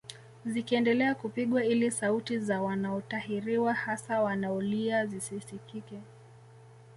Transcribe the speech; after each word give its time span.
Zikiendelea 0.45 1.15
kupigwa 1.15 1.63
ili 1.65 1.91
sauti 1.91 2.39
za 2.39 2.61
wanaotahiriwa 2.61 3.73
hasa 3.73 4.21
wanaolia 4.21 5.05
zisisikike 5.05 5.99